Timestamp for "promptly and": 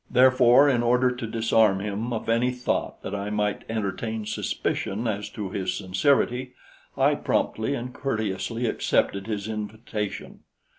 7.13-7.93